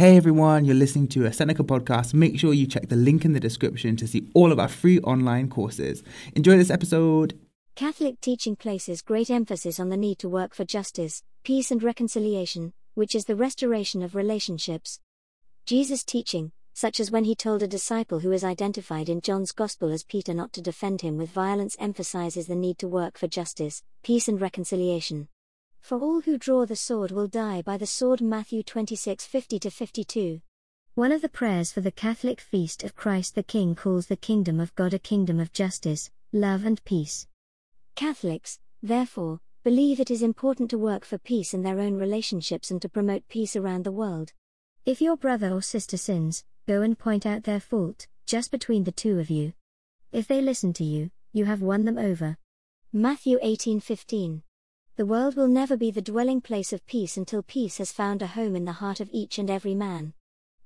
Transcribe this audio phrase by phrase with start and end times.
[0.00, 2.14] Hey everyone, you're listening to a Seneca podcast.
[2.14, 4.98] Make sure you check the link in the description to see all of our free
[5.00, 6.02] online courses.
[6.34, 7.38] Enjoy this episode.
[7.74, 12.72] Catholic teaching places great emphasis on the need to work for justice, peace, and reconciliation,
[12.94, 15.00] which is the restoration of relationships.
[15.66, 19.92] Jesus' teaching, such as when he told a disciple who is identified in John's Gospel
[19.92, 23.82] as Peter not to defend him with violence, emphasizes the need to work for justice,
[24.02, 25.28] peace, and reconciliation.
[25.80, 28.20] For all who draw the sword will die by the sword.
[28.20, 30.40] Matthew 26 50 52.
[30.94, 34.60] One of the prayers for the Catholic feast of Christ the King calls the kingdom
[34.60, 37.26] of God a kingdom of justice, love, and peace.
[37.94, 42.80] Catholics, therefore, believe it is important to work for peace in their own relationships and
[42.82, 44.32] to promote peace around the world.
[44.84, 48.92] If your brother or sister sins, go and point out their fault, just between the
[48.92, 49.52] two of you.
[50.12, 52.36] If they listen to you, you have won them over.
[52.92, 54.42] Matthew 18:15.
[55.00, 58.26] The world will never be the dwelling place of peace until peace has found a
[58.26, 60.12] home in the heart of each and every man.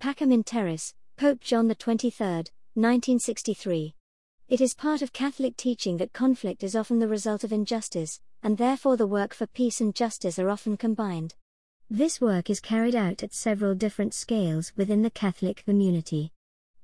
[0.00, 3.94] Pacem in Terris, Pope John XXIII, 1963.
[4.48, 8.56] It is part of Catholic teaching that conflict is often the result of injustice, and
[8.56, 11.34] therefore the work for peace and justice are often combined.
[11.90, 16.32] This work is carried out at several different scales within the Catholic community.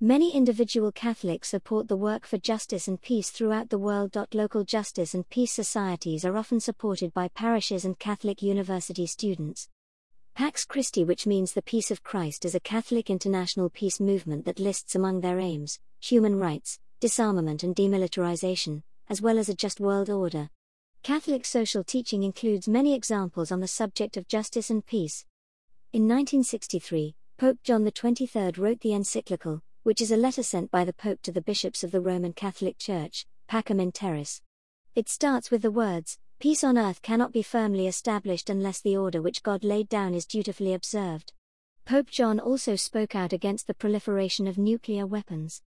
[0.00, 4.16] Many individual Catholics support the work for justice and peace throughout the world.
[4.32, 9.68] Local justice and peace societies are often supported by parishes and Catholic university students.
[10.36, 14.60] Pax Christi, which means the peace of Christ, is a Catholic international peace movement that
[14.60, 20.08] lists among their aims human rights, disarmament, and demilitarization, as well as a just world
[20.08, 20.48] order.
[21.02, 25.24] Catholic social teaching includes many examples on the subject of justice and peace.
[25.92, 30.92] In 1963, Pope John XXIII wrote the encyclical, which is a letter sent by the
[30.92, 34.42] Pope to the bishops of the Roman Catholic Church, Pacem in Terris.
[34.94, 39.22] It starts with the words, Peace on earth cannot be firmly established unless the order
[39.22, 41.32] which God laid down is dutifully observed.
[41.86, 45.62] Pope John also spoke out against the proliferation of nuclear weapons.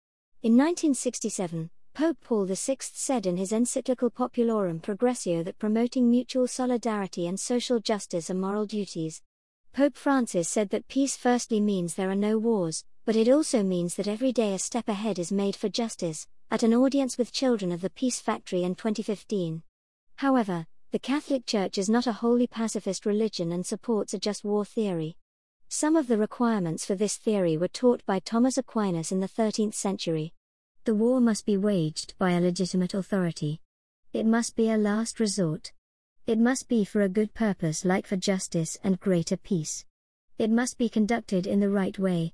[0.41, 7.27] In 1967, Pope Paul VI said in his encyclical Populorum Progressio that promoting mutual solidarity
[7.27, 9.21] and social justice are moral duties.
[9.73, 13.95] Pope Francis said that peace firstly means there are no wars, but it also means
[13.95, 17.71] that every day a step ahead is made for justice, at an audience with children
[17.71, 19.63] of the Peace Factory in 2015.
[20.17, 24.65] However, the Catholic Church is not a wholly pacifist religion and supports a just war
[24.65, 25.15] theory.
[25.69, 29.73] Some of the requirements for this theory were taught by Thomas Aquinas in the 13th
[29.73, 30.33] century.
[30.83, 33.61] The war must be waged by a legitimate authority.
[34.11, 35.71] It must be a last resort.
[36.25, 39.85] It must be for a good purpose like for justice and greater peace.
[40.37, 42.33] It must be conducted in the right way,